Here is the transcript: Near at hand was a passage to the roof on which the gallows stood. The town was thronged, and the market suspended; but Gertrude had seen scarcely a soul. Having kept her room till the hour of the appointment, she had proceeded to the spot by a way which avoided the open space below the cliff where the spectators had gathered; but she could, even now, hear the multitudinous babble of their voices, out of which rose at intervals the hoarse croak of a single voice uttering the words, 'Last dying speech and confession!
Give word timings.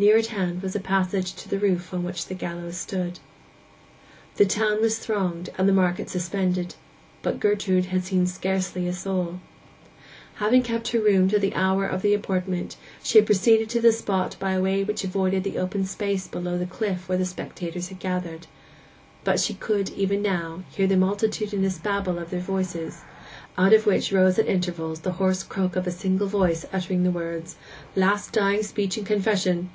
Near 0.00 0.16
at 0.16 0.28
hand 0.28 0.62
was 0.62 0.74
a 0.74 0.80
passage 0.80 1.34
to 1.34 1.46
the 1.46 1.58
roof 1.58 1.92
on 1.92 2.02
which 2.04 2.24
the 2.24 2.34
gallows 2.34 2.78
stood. 2.78 3.18
The 4.36 4.46
town 4.46 4.80
was 4.80 4.98
thronged, 4.98 5.50
and 5.58 5.68
the 5.68 5.74
market 5.74 6.08
suspended; 6.08 6.74
but 7.20 7.38
Gertrude 7.38 7.84
had 7.84 8.02
seen 8.04 8.26
scarcely 8.26 8.88
a 8.88 8.94
soul. 8.94 9.40
Having 10.36 10.62
kept 10.62 10.88
her 10.92 11.00
room 11.00 11.28
till 11.28 11.38
the 11.38 11.54
hour 11.54 11.84
of 11.84 12.00
the 12.00 12.14
appointment, 12.14 12.76
she 13.02 13.18
had 13.18 13.26
proceeded 13.26 13.68
to 13.68 13.80
the 13.82 13.92
spot 13.92 14.36
by 14.40 14.52
a 14.52 14.62
way 14.62 14.82
which 14.82 15.04
avoided 15.04 15.44
the 15.44 15.58
open 15.58 15.84
space 15.84 16.26
below 16.26 16.56
the 16.56 16.64
cliff 16.64 17.06
where 17.06 17.18
the 17.18 17.26
spectators 17.26 17.88
had 17.88 17.98
gathered; 17.98 18.46
but 19.22 19.38
she 19.38 19.52
could, 19.52 19.90
even 19.90 20.22
now, 20.22 20.62
hear 20.70 20.86
the 20.86 20.96
multitudinous 20.96 21.76
babble 21.76 22.18
of 22.18 22.30
their 22.30 22.40
voices, 22.40 23.02
out 23.58 23.74
of 23.74 23.84
which 23.84 24.12
rose 24.12 24.38
at 24.38 24.48
intervals 24.48 25.00
the 25.00 25.12
hoarse 25.20 25.42
croak 25.42 25.76
of 25.76 25.86
a 25.86 25.90
single 25.90 26.26
voice 26.26 26.64
uttering 26.72 27.02
the 27.04 27.10
words, 27.10 27.56
'Last 27.94 28.32
dying 28.32 28.62
speech 28.62 28.96
and 28.96 29.04
confession! 29.06 29.68